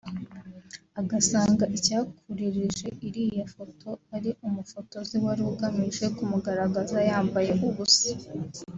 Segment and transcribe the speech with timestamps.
[0.99, 8.09] agasanga icyakuririje iriya foto ari umufotozi wari ugamije kumugaragaza yambaye ubusa